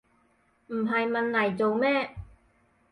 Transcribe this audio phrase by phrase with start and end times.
[0.69, 2.15] 唔係問黎做咩